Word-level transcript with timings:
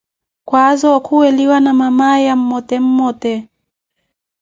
Khaaza 0.49 0.87
okhuweliwa 0.97 1.57
na 1.65 1.71
mamaya, 1.79 2.33
mmote 2.41 2.75
mmote. 2.85 3.33